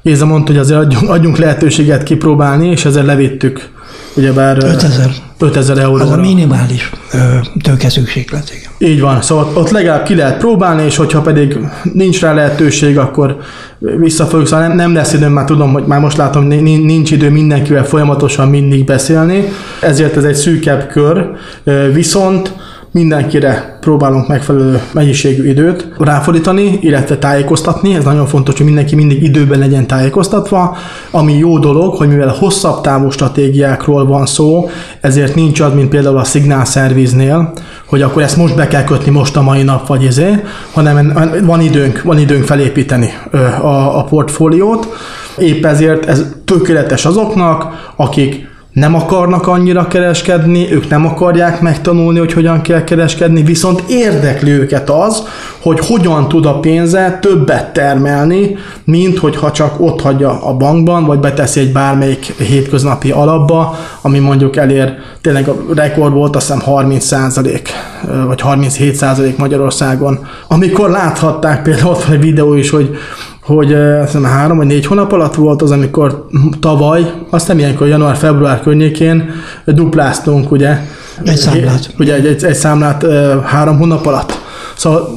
Géza 0.01 0.25
mondta, 0.25 0.51
hogy 0.51 0.61
azért 0.61 0.79
adjunk, 0.79 1.09
adjunk 1.09 1.37
lehetőséget 1.37 2.03
kipróbálni, 2.03 2.69
és 2.69 2.85
ezzel 2.85 3.05
levittük 3.05 3.69
ugyebár 4.15 4.57
5000. 4.57 5.09
5000 5.43 5.77
euró. 5.77 6.03
Az 6.03 6.11
a 6.11 6.17
minimális 6.17 6.91
tőke 7.61 7.89
szükséglet, 7.89 8.51
igen. 8.55 8.91
Így 8.91 9.01
van, 9.01 9.21
szóval 9.21 9.51
ott 9.53 9.69
legalább 9.69 10.03
ki 10.03 10.15
lehet 10.15 10.37
próbálni, 10.37 10.83
és 10.83 10.95
hogyha 10.95 11.21
pedig 11.21 11.57
nincs 11.93 12.21
rá 12.21 12.33
lehetőség, 12.33 12.97
akkor 12.97 13.37
vissza 13.79 14.25
fogjuk, 14.25 14.47
szóval 14.47 14.67
nem, 14.67 14.75
nem 14.75 14.93
lesz 14.93 15.13
időm, 15.13 15.31
már 15.31 15.45
tudom, 15.45 15.71
hogy 15.71 15.83
már 15.85 15.99
most 15.99 16.17
látom, 16.17 16.43
nincs 16.47 17.11
idő 17.11 17.29
mindenkivel 17.29 17.85
folyamatosan 17.85 18.49
mindig 18.49 18.85
beszélni, 18.85 19.43
ezért 19.81 20.17
ez 20.17 20.23
egy 20.23 20.35
szűkebb 20.35 20.87
kör, 20.87 21.29
viszont 21.93 22.53
mindenkire 22.93 23.77
próbálunk 23.79 24.27
megfelelő 24.27 24.81
mennyiségű 24.91 25.47
időt 25.47 25.87
ráfordítani, 25.97 26.77
illetve 26.81 27.17
tájékoztatni. 27.17 27.95
Ez 27.95 28.03
nagyon 28.03 28.25
fontos, 28.25 28.57
hogy 28.57 28.65
mindenki 28.65 28.95
mindig 28.95 29.23
időben 29.23 29.59
legyen 29.59 29.87
tájékoztatva, 29.87 30.77
ami 31.11 31.33
jó 31.37 31.59
dolog, 31.59 31.95
hogy 31.95 32.07
mivel 32.07 32.35
hosszabb 32.39 32.81
távú 32.81 33.09
stratégiákról 33.09 34.05
van 34.05 34.25
szó, 34.25 34.69
ezért 35.01 35.35
nincs 35.35 35.59
az, 35.59 35.73
mint 35.73 35.89
például 35.89 36.17
a 36.17 36.23
Signal 36.23 36.65
Service-nél, 36.65 37.53
hogy 37.85 38.01
akkor 38.01 38.21
ezt 38.21 38.37
most 38.37 38.55
be 38.55 38.67
kell 38.67 38.83
kötni 38.83 39.11
most 39.11 39.37
a 39.37 39.41
mai 39.41 39.63
nap, 39.63 39.87
vagy 39.87 40.05
ezé, 40.05 40.43
hanem 40.73 41.19
van 41.45 41.61
időnk, 41.61 42.01
van 42.01 42.19
időnk 42.19 42.43
felépíteni 42.43 43.09
a, 43.61 43.97
a 43.97 44.03
portfóliót. 44.03 44.87
Épp 45.37 45.65
ezért 45.65 46.05
ez 46.05 46.25
tökéletes 46.45 47.05
azoknak, 47.05 47.91
akik 47.95 48.51
nem 48.73 48.95
akarnak 48.95 49.47
annyira 49.47 49.87
kereskedni, 49.87 50.73
ők 50.73 50.89
nem 50.89 51.05
akarják 51.05 51.61
megtanulni, 51.61 52.19
hogy 52.19 52.33
hogyan 52.33 52.61
kell 52.61 52.83
kereskedni, 52.83 53.43
viszont 53.43 53.83
érdekli 53.87 54.51
őket 54.51 54.89
az, 54.89 55.23
hogy 55.61 55.79
hogyan 55.79 56.27
tud 56.27 56.45
a 56.45 56.59
pénze 56.59 57.17
többet 57.21 57.73
termelni, 57.73 58.55
mint 58.83 59.17
hogyha 59.17 59.51
csak 59.51 59.79
ott 59.79 60.01
hagyja 60.01 60.41
a 60.43 60.53
bankban, 60.53 61.05
vagy 61.05 61.19
beteszi 61.19 61.59
egy 61.59 61.71
bármelyik 61.71 62.25
hétköznapi 62.25 63.11
alapba, 63.11 63.77
ami 64.01 64.19
mondjuk 64.19 64.55
elér, 64.55 64.93
tényleg 65.21 65.47
a 65.47 65.55
rekord 65.75 66.13
volt 66.13 66.35
azt 66.35 66.53
hiszem 66.53 66.63
30% 66.65 67.59
vagy 68.27 68.41
37% 68.43 69.35
Magyarországon. 69.35 70.27
Amikor 70.47 70.89
láthatták, 70.89 71.61
például 71.61 71.89
ott 71.89 72.03
van 72.03 72.13
egy 72.13 72.21
videó 72.21 72.53
is, 72.53 72.69
hogy 72.69 72.97
hogy 73.43 73.75
hiszem 74.05 74.23
három 74.23 74.57
vagy 74.57 74.67
négy 74.67 74.85
hónap 74.85 75.11
alatt 75.11 75.35
volt 75.35 75.61
az, 75.61 75.71
amikor 75.71 76.27
tavaly, 76.59 77.11
azt 77.29 77.47
nem 77.47 77.59
ilyenkor 77.59 77.87
január-február 77.87 78.61
környékén 78.61 79.29
dupláztunk, 79.65 80.51
ugye? 80.51 80.77
Egy 81.23 81.35
számlát. 81.35 81.93
Ugye 81.99 82.13
egy, 82.13 82.25
egy, 82.25 82.43
egy 82.43 82.55
számlát 82.55 83.05
három 83.43 83.77
hónap 83.77 84.05
alatt. 84.05 84.41
Szóval 84.75 85.09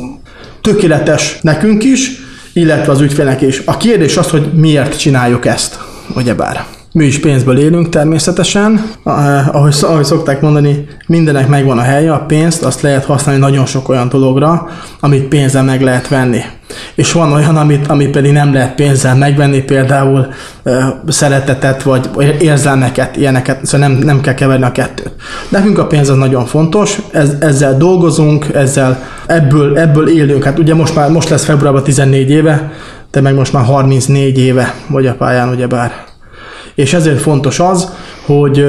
tökéletes 0.61 1.39
nekünk 1.43 1.85
is, 1.85 2.11
illetve 2.53 2.93
az 2.93 3.01
ügyfélnek 3.01 3.41
is. 3.41 3.63
A 3.65 3.77
kérdés 3.77 4.17
az, 4.17 4.31
hogy 4.31 4.51
miért 4.55 4.99
csináljuk 4.99 5.47
ezt, 5.47 5.79
ugyebár. 6.15 6.65
Mi 6.97 7.05
is 7.05 7.21
pénzből 7.21 7.59
élünk 7.59 7.89
természetesen. 7.89 8.91
Ahogy, 9.53 9.77
ahogy 9.81 10.05
szokták 10.05 10.41
mondani, 10.41 10.87
mindenek 11.07 11.49
megvan 11.49 11.79
a 11.79 11.83
helye, 11.83 12.13
a 12.13 12.19
pénzt 12.19 12.63
azt 12.63 12.81
lehet 12.81 13.05
használni 13.05 13.41
nagyon 13.41 13.67
sok 13.67 13.89
olyan 13.89 14.09
dologra, 14.09 14.69
amit 15.01 15.29
pénzzel 15.29 15.63
meg 15.63 15.83
lehet 15.83 16.09
venni. 16.09 16.41
És 16.95 17.13
van 17.13 17.33
olyan, 17.33 17.57
amit, 17.57 17.87
amit 17.87 18.11
pedig 18.11 18.33
nem 18.33 18.53
lehet 18.53 18.75
pénzzel 18.75 19.17
megvenni, 19.17 19.63
például 19.63 20.27
szeretetet 21.09 21.83
vagy 21.83 22.37
érzelmeket, 22.41 23.17
ilyeneket, 23.17 23.67
szóval 23.67 23.89
nem, 23.89 23.99
nem 23.99 24.21
kell 24.21 24.35
keverni 24.35 24.65
a 24.65 24.73
kettőt. 24.73 25.13
Nekünk 25.49 25.79
a 25.79 25.87
pénz 25.87 26.09
az 26.09 26.17
nagyon 26.17 26.45
fontos, 26.45 26.99
ez, 27.13 27.31
ezzel 27.41 27.77
dolgozunk, 27.77 28.47
ezzel 28.55 29.03
ebből, 29.27 29.79
ebből 29.79 30.09
élünk. 30.09 30.45
Hát 30.45 30.59
ugye 30.59 30.75
most 30.75 30.95
már 30.95 31.11
most 31.11 31.29
lesz 31.29 31.45
februárban 31.45 31.83
14 31.83 32.31
éve, 32.31 32.73
te 33.11 33.21
meg 33.21 33.35
most 33.35 33.53
már 33.53 33.65
34 33.65 34.39
éve 34.39 34.75
vagy 34.89 35.07
a 35.07 35.15
pályán, 35.15 35.49
ugyebár. 35.49 36.15
És 36.77 36.95
ezért 36.95 37.21
fontos 37.21 37.61
az, 37.61 37.93
hogy 38.27 38.67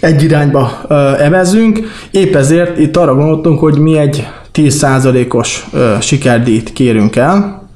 egy 0.00 0.22
irányba 0.22 0.80
evezünk, 1.18 1.80
épp 2.10 2.34
ezért 2.34 2.78
itt 2.78 2.96
arra 2.96 3.14
gondoltunk, 3.14 3.58
hogy 3.58 3.78
mi 3.78 3.98
egy 3.98 4.26
10%-os 4.54 5.66
sikerdíjt 6.00 6.72
kérünk 6.72 7.16
el. 7.16 7.68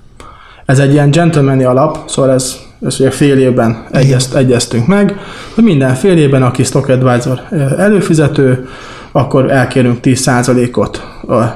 Ez 0.66 0.78
egy 0.78 0.92
ilyen 0.92 1.10
gentlemani 1.10 1.64
alap, 1.64 1.98
szóval 2.06 2.30
ez, 2.30 2.56
ez 2.86 3.00
ugye 3.00 3.10
fél 3.10 3.38
évben 3.38 3.86
egyezt, 3.90 4.34
egyeztünk 4.34 4.86
meg, 4.86 5.16
hogy 5.54 5.64
minden 5.64 5.94
fél 5.94 6.16
évben, 6.16 6.42
aki 6.42 6.62
Stock 6.62 6.88
Advisor 6.88 7.40
előfizető, 7.78 8.68
akkor 9.12 9.50
elkérünk 9.50 9.98
10%-ot 10.02 11.02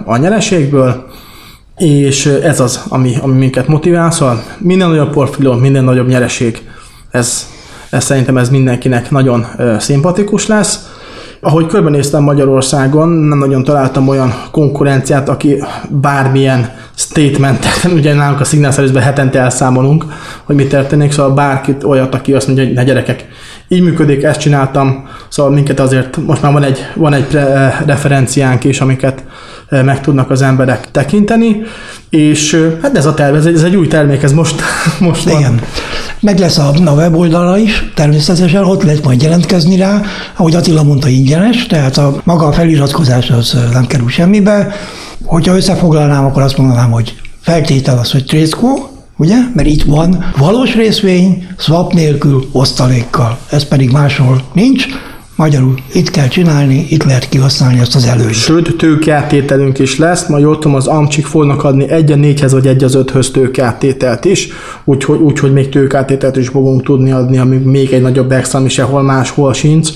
a 0.04 0.16
nyereségből, 0.16 1.06
és 1.76 2.26
ez 2.26 2.60
az, 2.60 2.84
ami, 2.88 3.14
ami 3.20 3.36
minket 3.38 3.66
motivál, 3.66 4.10
szóval 4.10 4.42
minden 4.58 4.88
nagyobb 4.88 5.10
portfólió, 5.10 5.52
minden 5.52 5.84
nagyobb 5.84 6.08
nyereség, 6.08 6.68
ez, 7.10 7.46
ez 7.90 8.04
szerintem 8.04 8.36
ez 8.36 8.50
mindenkinek 8.50 9.10
nagyon 9.10 9.46
szimpatikus 9.78 10.46
lesz. 10.46 10.88
Ahogy 11.40 11.66
körbenéztem 11.66 12.22
Magyarországon, 12.22 13.08
nem 13.08 13.38
nagyon 13.38 13.64
találtam 13.64 14.08
olyan 14.08 14.34
konkurenciát, 14.50 15.28
aki 15.28 15.62
bármilyen 15.88 16.70
statementet, 16.94 17.88
ugye 17.98 18.14
nálunk 18.14 18.40
a 18.40 18.44
Signal 18.44 18.70
service 18.70 19.00
hetente 19.00 19.40
elszámolunk, 19.40 20.04
hogy 20.44 20.56
mi 20.56 20.66
történik, 20.66 21.12
szóval 21.12 21.34
bárkit 21.34 21.84
olyat, 21.84 22.14
aki 22.14 22.34
azt 22.34 22.46
mondja, 22.46 22.64
hogy 22.64 22.74
ne 22.74 22.84
gyerekek, 22.84 23.26
így 23.68 23.82
működik, 23.82 24.22
ezt 24.22 24.40
csináltam, 24.40 25.08
szóval 25.28 25.52
minket 25.52 25.80
azért 25.80 26.16
most 26.26 26.42
már 26.42 26.52
van 26.52 26.62
egy, 26.62 26.78
van 26.94 27.12
egy 27.12 27.24
pre- 27.24 27.82
referenciánk 27.86 28.64
is, 28.64 28.80
amiket 28.80 29.24
meg 29.70 30.00
tudnak 30.00 30.30
az 30.30 30.42
emberek 30.42 30.90
tekinteni, 30.90 31.62
és 32.10 32.68
hát 32.82 32.96
ez 32.96 33.06
a 33.06 33.14
terv, 33.14 33.34
ez 33.34 33.46
egy, 33.46 33.54
ez 33.54 33.62
egy 33.62 33.76
új 33.76 33.86
termék, 33.86 34.22
ez 34.22 34.32
most, 34.32 34.62
most 35.00 35.24
van. 35.24 35.38
Igen. 35.38 35.60
Meg 36.20 36.38
lesz 36.38 36.58
a, 36.58 36.72
a 36.84 36.90
weboldala 36.90 37.58
is, 37.58 37.90
természetesen 37.94 38.64
ott 38.64 38.82
lehet 38.82 39.04
majd 39.04 39.22
jelentkezni 39.22 39.76
rá, 39.76 40.02
ahogy 40.36 40.54
Attila 40.54 40.82
mondta, 40.82 41.08
ingyenes, 41.08 41.66
tehát 41.66 41.96
a 41.96 42.20
maga 42.24 42.46
a 42.46 42.52
feliratkozás 42.52 43.30
az 43.30 43.56
nem 43.72 43.86
kerül 43.86 44.08
semmibe. 44.08 44.72
Hogyha 45.24 45.56
összefoglalnám, 45.56 46.24
akkor 46.24 46.42
azt 46.42 46.56
mondanám, 46.56 46.90
hogy 46.90 47.14
feltétel 47.40 47.98
az, 47.98 48.10
hogy 48.10 48.24
Trészkó, 48.24 48.90
ugye? 49.16 49.36
Mert 49.54 49.68
itt 49.68 49.82
van 49.82 50.32
valós 50.36 50.74
részvény, 50.74 51.46
swap 51.58 51.92
nélkül, 51.92 52.48
osztalékkal. 52.52 53.38
Ez 53.50 53.64
pedig 53.64 53.90
máshol 53.90 54.42
nincs. 54.52 54.86
Magyarul 55.38 55.74
itt 55.92 56.10
kell 56.10 56.28
csinálni, 56.28 56.86
itt 56.88 57.04
lehet 57.04 57.28
kihasználni 57.28 57.78
ezt 57.78 57.94
az 57.94 58.04
előnyt. 58.06 58.32
Sőt, 58.32 58.76
tőkeáttételünk 58.76 59.78
is 59.78 59.98
lesz, 59.98 60.26
majd 60.26 60.44
ott 60.44 60.64
az 60.64 60.86
Amcsik 60.86 61.26
fognak 61.26 61.64
adni 61.64 61.90
egy 61.90 62.12
a 62.12 62.16
négyhez 62.16 62.52
vagy 62.52 62.66
egy 62.66 62.84
az 62.84 62.94
öthöz 62.94 63.30
tőkeáttételt 63.30 64.24
is, 64.24 64.48
úgyhogy, 64.84 65.18
úgyhogy 65.18 65.52
még 65.52 65.68
tőkeáttételt 65.68 66.36
is 66.36 66.48
fogunk 66.48 66.82
tudni 66.82 67.10
adni, 67.10 67.38
ami 67.38 67.56
még 67.56 67.92
egy 67.92 68.02
nagyobb 68.02 68.32
extra, 68.32 68.58
ami 68.58 68.68
sehol 68.68 69.02
máshol 69.02 69.52
sincs. 69.52 69.88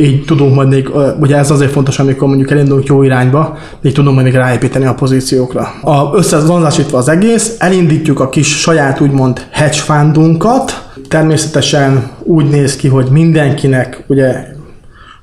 Így 0.00 0.24
tudunk 0.24 0.54
majd 0.54 0.68
még, 0.68 0.90
ugye 1.20 1.36
ez 1.36 1.50
azért 1.50 1.70
fontos, 1.70 1.98
amikor 1.98 2.28
mondjuk 2.28 2.50
elindulunk 2.50 2.86
jó 2.86 3.02
irányba, 3.02 3.58
így 3.82 3.92
tudunk 3.92 4.14
majd 4.14 4.26
még 4.26 4.36
ráépíteni 4.36 4.84
a 4.84 4.94
pozíciókra. 4.94 5.72
A 5.82 6.16
összezonzásítva 6.16 6.98
az 6.98 7.08
egész, 7.08 7.56
elindítjuk 7.58 8.20
a 8.20 8.28
kis 8.28 8.60
saját 8.60 9.00
úgymond 9.00 9.46
hedge 9.50 9.76
fundunkat, 9.76 10.88
természetesen 11.08 12.10
úgy 12.22 12.48
néz 12.48 12.76
ki, 12.76 12.88
hogy 12.88 13.06
mindenkinek 13.10 14.04
ugye 14.06 14.53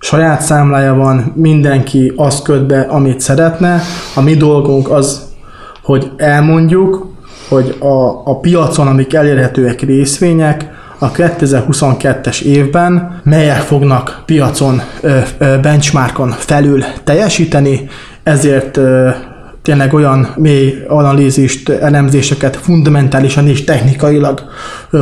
saját 0.01 0.41
számlája 0.41 0.93
van, 0.93 1.33
mindenki 1.35 2.13
azt 2.15 2.43
köt 2.43 2.65
be, 2.65 2.81
amit 2.81 3.19
szeretne. 3.19 3.81
A 4.15 4.21
mi 4.21 4.33
dolgunk 4.35 4.89
az, 4.89 5.21
hogy 5.83 6.11
elmondjuk, 6.17 7.07
hogy 7.49 7.75
a, 7.79 8.29
a 8.29 8.39
piacon, 8.39 8.87
amik 8.87 9.13
elérhetőek 9.13 9.81
részvények, 9.81 10.69
a 10.99 11.11
2022-es 11.11 12.41
évben 12.41 13.21
melyek 13.23 13.61
fognak 13.61 14.23
piacon, 14.25 14.81
benchmarkon 15.61 16.29
felül 16.29 16.83
teljesíteni, 17.03 17.89
ezért 18.23 18.79
tényleg 19.61 19.93
olyan 19.93 20.33
mély 20.35 20.83
analízist, 20.87 21.69
elemzéseket 21.69 22.55
fundamentálisan 22.55 23.47
és 23.47 23.63
technikailag 23.63 24.41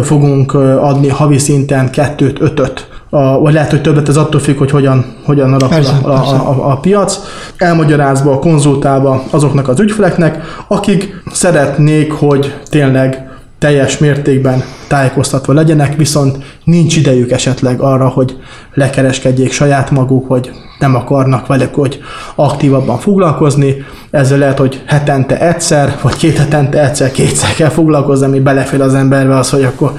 fogunk 0.04 0.54
adni 0.54 1.08
havi 1.08 1.38
szinten 1.38 1.92
kettőt, 1.92 2.42
ötöt 2.42 2.89
a, 3.10 3.40
vagy 3.40 3.54
lehet, 3.54 3.70
hogy 3.70 3.82
többet, 3.82 4.10
ez 4.10 4.18
attól 4.18 4.42
függ, 4.42 4.58
hogy 4.58 4.72
hogyan, 4.72 5.06
hogyan 5.26 5.54
alakul 5.54 5.68
persze, 5.68 5.92
a, 6.02 6.14
persze. 6.14 6.36
A, 6.36 6.50
a, 6.50 6.72
a 6.72 6.78
piac, 6.78 7.20
elmagyarázva, 7.58 8.40
konzultálva 8.40 9.24
azoknak 9.30 9.68
az 9.68 9.80
ügyfeleknek, 9.80 10.64
akik 10.68 11.22
szeretnék, 11.32 12.12
hogy 12.12 12.56
tényleg 12.70 13.30
teljes 13.60 13.98
mértékben 13.98 14.64
tájékoztatva 14.88 15.54
legyenek, 15.54 15.96
viszont 15.96 16.38
nincs 16.64 16.98
idejük 16.98 17.32
esetleg 17.32 17.82
arra, 17.82 18.08
hogy 18.08 18.38
lekereskedjék 18.74 19.52
saját 19.52 19.92
maguk, 19.92 20.28
hogy 20.28 20.52
nem 20.80 20.96
akarnak 20.96 21.48
velük, 21.48 21.76
hogy 21.76 22.00
aktívabban 22.36 22.98
foglalkozni. 22.98 23.76
Ezzel 24.12 24.38
lehet, 24.38 24.58
hogy 24.58 24.84
hetente 24.86 25.40
egyszer, 25.40 25.98
vagy 26.02 26.16
két 26.16 26.38
hetente 26.38 26.84
egyszer, 26.84 27.12
kétszer 27.12 27.54
kell 27.54 27.70
foglalkozni, 27.70 28.26
ami 28.26 28.40
belefér 28.40 28.82
az 28.82 28.94
emberbe 28.94 29.38
az, 29.38 29.50
hogy 29.50 29.64
akkor 29.64 29.94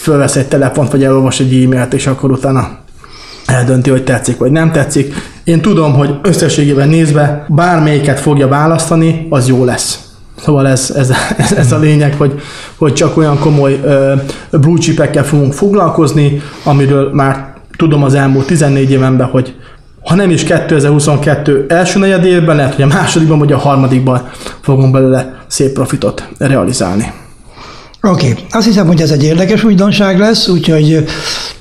fölvesz 0.00 0.36
egy 0.36 0.48
telefont, 0.48 0.90
vagy 0.90 1.04
elolvas 1.04 1.40
egy 1.40 1.62
e-mailt, 1.62 1.94
és 1.94 2.06
akkor 2.06 2.30
utána 2.30 2.78
eldönti, 3.46 3.90
hogy 3.90 4.04
tetszik, 4.04 4.38
vagy 4.38 4.50
nem 4.50 4.72
tetszik. 4.72 5.14
Én 5.44 5.60
tudom, 5.60 5.94
hogy 5.94 6.14
összességében 6.22 6.88
nézve 6.88 7.46
bármelyiket 7.48 8.20
fogja 8.20 8.48
választani, 8.48 9.26
az 9.30 9.48
jó 9.48 9.64
lesz. 9.64 9.98
Szóval 10.36 10.68
ez, 10.68 10.92
ez, 10.96 11.12
ez, 11.36 11.52
ez 11.52 11.72
a 11.72 11.78
lényeg, 11.78 12.14
hogy, 12.14 12.40
hogy 12.76 12.92
csak 12.92 13.16
olyan 13.16 13.38
komoly 13.38 13.80
uh, 14.52 14.60
blue 14.60 14.78
chipekkel 14.78 15.24
fogunk 15.24 15.52
foglalkozni, 15.52 16.42
amiről 16.64 17.10
már 17.12 17.54
tudom 17.76 18.02
az 18.02 18.14
elmúlt 18.14 18.46
14 18.46 18.90
évenben, 18.90 19.26
hogy 19.26 19.54
ha 20.04 20.14
nem 20.14 20.30
is 20.30 20.42
2022 20.42 21.64
első 21.68 21.98
negyed 21.98 22.24
évben, 22.24 22.56
lehet, 22.56 22.74
hogy 22.74 22.84
a 22.84 22.86
másodikban 22.86 23.38
vagy 23.38 23.52
a 23.52 23.58
harmadikban 23.58 24.28
fogunk 24.60 24.92
belőle 24.92 25.44
szép 25.46 25.72
profitot 25.72 26.28
realizálni. 26.38 27.12
Oké, 28.02 28.30
okay. 28.30 28.44
azt 28.50 28.66
hiszem, 28.66 28.86
hogy 28.86 29.00
ez 29.00 29.10
egy 29.10 29.24
érdekes 29.24 29.64
újdonság 29.64 30.18
lesz, 30.18 30.48
úgyhogy 30.48 31.04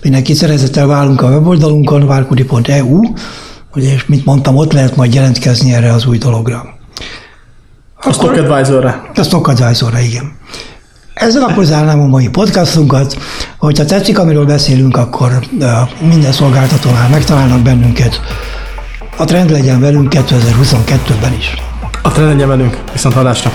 mindenki 0.01 0.33
szeretettel 0.33 0.87
válunk 0.87 1.21
a 1.21 1.27
weboldalunkon, 1.27 2.07
várkudi.eu, 2.07 3.01
és 3.75 4.05
mint 4.05 4.25
mondtam, 4.25 4.55
ott 4.55 4.73
lehet 4.73 4.95
majd 4.95 5.13
jelentkezni 5.13 5.73
erre 5.73 5.93
az 5.93 6.05
új 6.05 6.17
dologra. 6.17 6.77
A 8.01 8.13
Stock 8.13 8.37
Advisor-re. 8.37 9.09
A 9.15 9.23
Stock 9.23 9.47
Advisor-re, 9.47 10.01
igen. 10.01 10.37
Ezzel 11.13 11.43
akkor 11.43 11.63
zárnám 11.63 11.99
a 11.99 12.05
mai 12.05 12.29
podcastunkat. 12.29 13.17
Hogyha 13.57 13.85
tetszik, 13.85 14.19
amiről 14.19 14.45
beszélünk, 14.45 14.97
akkor 14.97 15.39
minden 16.01 16.31
szolgáltatónál 16.31 17.09
megtalálnak 17.09 17.61
bennünket. 17.61 18.21
A 19.17 19.25
trend 19.25 19.49
legyen 19.49 19.79
velünk 19.79 20.13
2022-ben 20.15 21.33
is. 21.37 21.53
A 22.03 22.11
trend 22.11 22.29
legyen 22.29 22.47
velünk. 22.47 22.83
Viszont 22.91 23.15
hallásra. 23.15 23.51